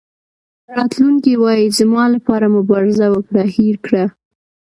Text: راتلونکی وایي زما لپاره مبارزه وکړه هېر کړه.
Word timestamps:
راتلونکی 0.75 1.33
وایي 1.43 1.67
زما 1.79 2.03
لپاره 2.15 2.45
مبارزه 2.57 3.05
وکړه 3.11 3.43
هېر 3.55 3.75
کړه. 3.85 4.03